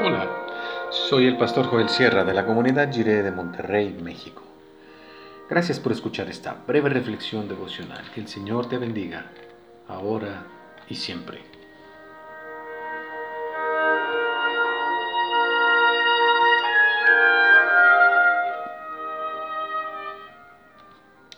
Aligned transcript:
Hola, 0.00 0.28
soy 0.90 1.26
el 1.26 1.36
pastor 1.36 1.66
Joel 1.66 1.88
Sierra 1.88 2.22
de 2.22 2.32
la 2.32 2.46
comunidad 2.46 2.92
Jiré 2.92 3.24
de 3.24 3.32
Monterrey, 3.32 3.98
México. 4.00 4.42
Gracias 5.50 5.80
por 5.80 5.90
escuchar 5.90 6.28
esta 6.28 6.54
breve 6.68 6.88
reflexión 6.88 7.48
devocional. 7.48 8.04
Que 8.14 8.20
el 8.20 8.28
Señor 8.28 8.68
te 8.68 8.78
bendiga, 8.78 9.26
ahora 9.88 10.44
y 10.88 10.94
siempre. 10.94 11.40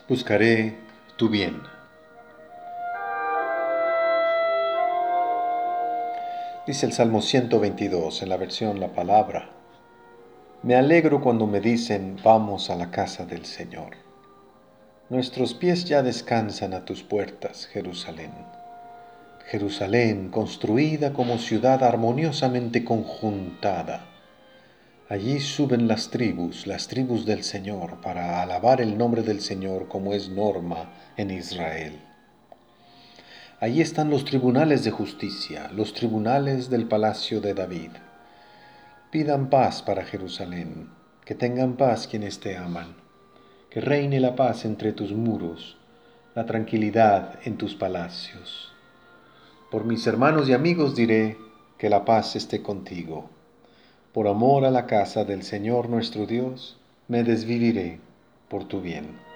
Buscaré 0.07 0.77
tu 1.17 1.31
bien. 1.31 1.63
Dice 6.71 6.87
el 6.87 6.93
Salmo 6.93 7.21
122 7.21 8.23
en 8.23 8.29
la 8.29 8.37
versión 8.37 8.79
La 8.79 8.93
Palabra. 8.93 9.51
Me 10.63 10.77
alegro 10.77 11.21
cuando 11.21 11.49
me 11.49 11.61
dicen, 11.61 12.17
vamos 12.23 12.71
a 12.71 12.77
la 12.77 12.93
casa 12.93 13.27
del 13.27 13.45
Señor. 13.45 13.97
Nuestros 15.09 15.53
pies 15.53 15.85
ya 15.85 16.05
descansan 16.05 16.73
a 16.73 16.85
tus 16.85 17.03
puertas, 17.03 17.67
Jerusalén. 17.67 18.31
Jerusalén, 19.49 20.29
construida 20.29 21.13
como 21.13 21.39
ciudad 21.39 21.83
armoniosamente 21.83 22.85
conjuntada 22.85 24.07
Allí 25.09 25.41
suben 25.41 25.89
las 25.89 26.09
tribus, 26.09 26.69
las 26.69 26.87
tribus 26.87 27.27
del 27.27 27.43
Señor, 27.43 28.01
para 28.01 28.43
alabar 28.43 28.81
el 28.81 28.97
nombre 28.97 29.25
del 29.25 29.41
Señor 29.41 29.89
como 29.89 30.15
es 30.15 30.29
norma 30.29 30.89
en 31.17 31.33
Israel. 31.33 32.10
Allí 33.61 33.81
están 33.81 34.11
los 34.11 34.25
tribunales 34.25 34.85
de 34.85 34.91
justicia, 34.91 35.71
los 35.73 35.93
tribunales 35.93 36.71
del 36.71 36.87
palacio 36.87 37.41
de 37.41 37.55
David. 37.55 37.91
Pidan 39.11 39.51
paz 39.51 39.83
para 39.83 40.05
Jerusalén, 40.05 40.89
que 41.25 41.35
tengan 41.35 41.77
paz 41.77 42.07
quienes 42.07 42.41
te 42.41 42.57
aman, 42.57 42.97
que 43.69 43.81
reine 43.81 44.19
la 44.19 44.35
paz 44.35 44.65
entre 44.65 44.93
tus 44.93 45.13
muros, 45.13 45.77
la 46.35 46.47
tranquilidad 46.47 47.39
en 47.45 47.59
tus 47.59 47.75
palacios. 47.75 48.73
Por 49.71 49.85
mis 49.85 50.07
hermanos 50.07 50.49
y 50.49 50.55
amigos 50.55 50.97
diré 50.97 51.37
que 51.77 51.91
la 51.91 52.05
paz 52.05 52.37
esté 52.37 52.63
contigo 52.63 53.29
por 54.13 54.27
amor 54.27 54.65
a 54.65 54.73
la 54.73 54.87
casa 54.87 55.25
del 55.25 55.45
Señor 55.45 55.89
nuestro 55.89 56.27
Dios, 56.27 56.77
me 57.07 57.23
desviviré 57.23 58.01
por 58.49 58.65
tu 58.65 58.81
bien. 58.81 59.30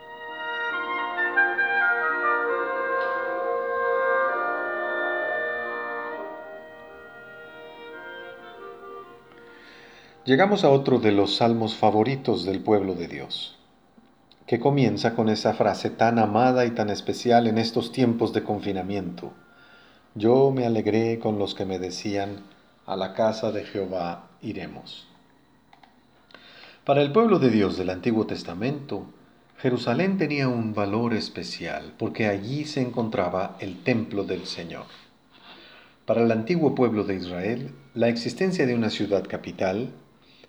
Llegamos 10.27 10.65
a 10.65 10.71
otro 10.71 11.01
de 11.01 11.13
los 11.13 11.37
salmos 11.37 11.75
favoritos 11.77 12.47
del 12.47 12.61
pueblo 12.61 12.95
de 12.95 13.09
Dios, 13.09 13.59
que 14.47 14.59
comienza 14.59 15.15
con 15.15 15.29
esa 15.29 15.53
frase 15.53 15.91
tan 15.91 16.19
amada 16.19 16.65
y 16.65 16.71
tan 16.71 16.89
especial 16.89 17.47
en 17.47 17.59
estos 17.59 17.93
tiempos 17.93 18.33
de 18.33 18.43
confinamiento. 18.43 19.35
Yo 20.15 20.51
me 20.51 20.65
alegré 20.65 21.19
con 21.19 21.39
los 21.39 21.55
que 21.55 21.67
me 21.67 21.79
decían, 21.79 22.39
a 22.87 22.97
la 22.97 23.13
casa 23.13 23.53
de 23.53 23.65
Jehová 23.65 24.31
iremos. 24.41 25.07
Para 26.87 27.03
el 27.03 27.13
pueblo 27.13 27.39
de 27.39 27.51
Dios 27.51 27.77
del 27.77 27.91
Antiguo 27.91 28.27
Testamento, 28.27 29.05
Jerusalén 29.59 30.17
tenía 30.17 30.49
un 30.49 30.73
valor 30.73 31.13
especial 31.13 31.93
porque 31.99 32.29
allí 32.29 32.65
se 32.65 32.81
encontraba 32.81 33.59
el 33.61 33.83
templo 33.83 34.25
del 34.25 34.47
Señor. 34.47 34.87
Para 36.07 36.23
el 36.23 36.33
antiguo 36.33 36.75
pueblo 36.75 37.05
de 37.05 37.17
Israel, 37.17 37.75
la 37.93 38.09
existencia 38.09 38.67
de 38.67 38.75
una 38.75 38.89
ciudad 38.89 39.25
capital 39.29 39.93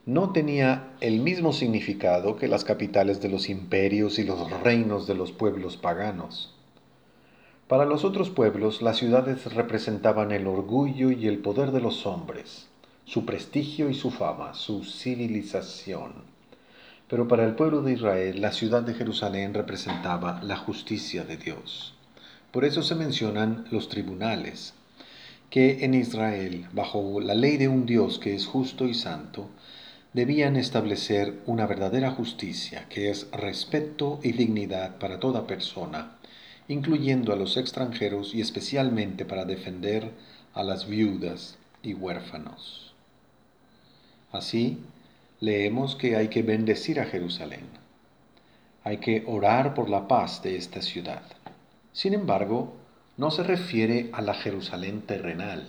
no 0.06 0.32
tenía 0.32 0.94
el 1.02 1.20
mismo 1.20 1.52
significado 1.52 2.36
que 2.36 2.48
las 2.48 2.64
capitales 2.64 3.22
de 3.22 3.30
los 3.30 3.50
imperios 3.50 4.20
y 4.20 4.24
los 4.24 4.52
reinos 4.62 5.08
de 5.08 5.16
los 5.16 5.32
pueblos 5.32 5.78
paganos. 5.78 6.54
Para 7.68 7.86
los 7.86 8.06
otros 8.06 8.30
pueblos, 8.30 8.84
las 8.84 8.98
ciudades 8.98 9.52
representaban 9.56 10.32
el 10.32 10.46
orgullo 10.46 11.10
y 11.10 11.28
el 11.28 11.40
poder 11.40 11.72
de 11.72 11.82
los 11.82 12.06
hombres, 12.06 12.68
su 13.06 13.26
prestigio 13.26 13.90
y 13.90 13.96
su 13.96 14.12
fama, 14.12 14.54
su 14.54 14.84
civilización. 14.84 16.14
Pero 17.08 17.28
para 17.28 17.44
el 17.44 17.56
pueblo 17.56 17.82
de 17.82 17.94
Israel, 17.94 18.42
la 18.42 18.52
ciudad 18.52 18.84
de 18.84 18.94
Jerusalén 18.94 19.56
representaba 19.56 20.40
la 20.44 20.58
justicia 20.58 21.24
de 21.24 21.38
Dios. 21.38 21.96
Por 22.52 22.64
eso 22.64 22.84
se 22.84 22.94
mencionan 22.94 23.66
los 23.72 23.90
tribunales, 23.90 24.76
que 25.50 25.84
en 25.84 25.96
Israel, 25.96 26.68
bajo 26.74 27.20
la 27.20 27.34
ley 27.34 27.58
de 27.58 27.68
un 27.68 27.88
Dios 27.88 28.20
que 28.20 28.36
es 28.36 28.46
justo 28.46 28.86
y 28.86 28.94
santo, 28.94 29.50
debían 30.16 30.56
establecer 30.56 31.42
una 31.46 31.68
verdadera 31.68 32.10
justicia, 32.10 32.86
que 32.88 33.10
es 33.10 33.30
respeto 33.32 34.22
y 34.24 34.32
dignidad 34.32 34.98
para 34.98 35.20
toda 35.20 35.46
persona, 35.46 36.16
incluyendo 36.70 37.34
a 37.34 37.36
los 37.36 37.58
extranjeros 37.58 38.34
y 38.34 38.40
especialmente 38.40 39.26
para 39.26 39.44
defender 39.44 40.12
a 40.54 40.64
las 40.64 40.88
viudas 40.88 41.58
y 41.84 41.96
huérfanos. 41.96 42.94
Así, 44.32 44.78
leemos 45.42 45.98
que 45.98 46.16
hay 46.16 46.30
que 46.30 46.44
bendecir 46.44 47.02
a 47.02 47.06
Jerusalén. 47.08 47.66
Hay 48.86 49.00
que 49.00 49.26
orar 49.28 49.74
por 49.74 49.90
la 49.90 50.08
paz 50.08 50.42
de 50.42 50.56
esta 50.56 50.82
ciudad. 50.82 51.24
Sin 51.92 52.14
embargo, 52.14 52.74
no 53.18 53.32
se 53.32 53.44
refiere 53.44 54.12
a 54.14 54.22
la 54.22 54.34
Jerusalén 54.34 55.02
terrenal. 55.02 55.68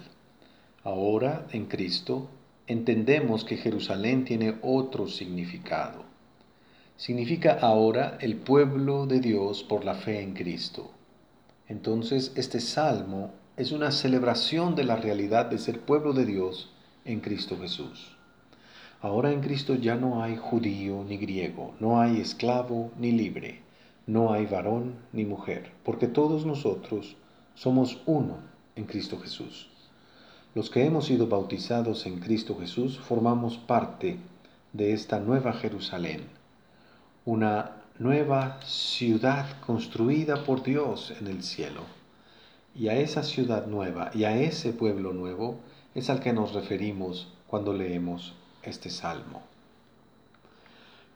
Ahora, 0.85 1.49
en 1.51 1.67
Cristo, 1.67 2.29
entendemos 2.67 3.45
que 3.45 3.57
Jerusalén 3.57 4.25
tiene 4.25 4.59
otro 4.63 5.09
significado 5.09 6.07
significa 6.97 7.59
ahora 7.61 8.17
el 8.21 8.37
pueblo 8.37 9.07
de 9.07 9.21
Dios 9.21 9.63
por 9.63 9.85
la 9.85 9.95
fe 9.95 10.23
en 10.23 10.33
Cristo. 10.33 10.91
Entonces 11.69 12.33
este 12.37 12.61
salmo 12.61 13.33
es 13.57 13.73
una 13.73 13.91
celebración 13.91 14.75
de 14.75 14.85
la 14.85 14.97
realidad 14.97 15.47
de 15.47 15.59
ser 15.59 15.81
pueblo 15.81 16.13
de 16.13 16.25
Dios 16.25 16.73
en 17.05 17.21
Cristo 17.21 17.59
Jesús. 17.61 18.17
Ahora 19.03 19.31
en 19.31 19.41
Cristo 19.43 19.75
ya 19.75 19.97
no 19.97 20.23
hay 20.23 20.37
judío 20.37 21.05
ni 21.07 21.19
griego, 21.19 21.75
no 21.81 22.01
hay 22.01 22.19
esclavo 22.19 22.91
ni 22.99 23.13
libre, 23.13 23.61
no 24.07 24.33
hay 24.33 24.47
varón 24.47 24.95
ni 25.13 25.27
mujer, 25.27 25.73
porque 25.85 26.07
todos 26.07 26.47
nosotros 26.47 27.17
somos 27.55 28.01
uno 28.07 28.39
en 28.75 28.85
Cristo 28.85 29.19
Jesús. 29.21 29.69
Los 30.57 30.71
que 30.71 30.87
hemos 30.87 31.05
sido 31.05 31.27
bautizados 31.27 32.07
en 32.07 32.19
Cristo 32.19 32.57
Jesús 32.59 32.99
formamos 32.99 33.59
parte 33.59 34.17
de 34.73 34.95
esta 34.95 35.21
nueva 35.21 35.53
Jerusalén 35.53 36.29
una 37.27 37.73
nueva 37.99 38.59
ciudad 38.63 39.61
construida 39.67 40.45
por 40.45 40.63
Dios 40.63 41.13
en 41.21 41.27
el 41.27 41.43
cielo. 41.43 41.83
Y 42.75 42.89
a 42.89 42.95
esa 42.95 43.23
ciudad 43.23 43.67
nueva 43.67 44.11
y 44.15 44.25
a 44.25 44.41
ese 44.41 44.73
pueblo 44.73 45.13
nuevo 45.13 45.61
es 45.95 46.09
al 46.09 46.21
que 46.21 46.33
nos 46.33 46.55
referimos 46.55 47.31
cuando 47.49 47.75
leemos 47.75 48.35
este 48.63 48.89
salmo. 48.89 49.43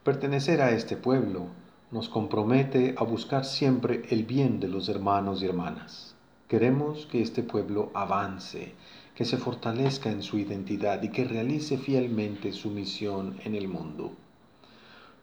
Pertenecer 0.03 0.61
a 0.61 0.69
este 0.69 0.97
pueblo 0.97 1.47
nos 1.89 2.09
compromete 2.09 2.93
a 2.95 3.03
buscar 3.05 3.43
siempre 3.43 4.03
el 4.11 4.23
bien 4.23 4.59
de 4.59 4.67
los 4.67 4.87
hermanos 4.87 5.41
y 5.41 5.45
hermanas. 5.47 6.13
Queremos 6.51 7.05
que 7.05 7.21
este 7.21 7.43
pueblo 7.43 7.91
avance, 7.93 8.73
que 9.15 9.23
se 9.23 9.37
fortalezca 9.37 10.11
en 10.11 10.21
su 10.21 10.37
identidad 10.37 11.01
y 11.01 11.09
que 11.09 11.23
realice 11.23 11.77
fielmente 11.77 12.51
su 12.51 12.69
misión 12.69 13.39
en 13.45 13.55
el 13.55 13.69
mundo. 13.69 14.11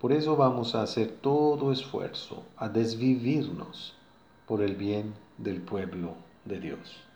Por 0.00 0.12
eso 0.12 0.36
vamos 0.36 0.74
a 0.74 0.80
hacer 0.80 1.18
todo 1.20 1.70
esfuerzo, 1.70 2.44
a 2.56 2.70
desvivirnos 2.70 3.92
por 4.46 4.62
el 4.62 4.74
bien 4.74 5.12
del 5.36 5.60
pueblo 5.60 6.14
de 6.46 6.60
Dios. 6.60 7.07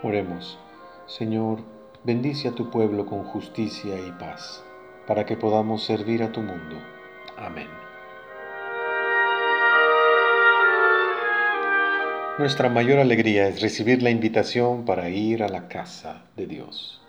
Oremos, 0.00 0.56
Señor, 1.06 1.58
bendice 2.04 2.46
a 2.46 2.52
tu 2.52 2.70
pueblo 2.70 3.04
con 3.04 3.24
justicia 3.24 3.96
y 3.98 4.12
paz 4.12 4.62
para 5.08 5.26
que 5.26 5.36
podamos 5.36 5.82
servir 5.82 6.22
a 6.22 6.30
tu 6.30 6.40
mundo. 6.40 6.76
Amén. 7.36 7.66
Nuestra 12.38 12.68
mayor 12.68 13.00
alegría 13.00 13.48
es 13.48 13.60
recibir 13.60 14.00
la 14.00 14.10
invitación 14.10 14.84
para 14.84 15.08
ir 15.08 15.42
a 15.42 15.48
la 15.48 15.66
casa 15.66 16.22
de 16.36 16.46
Dios. 16.46 17.02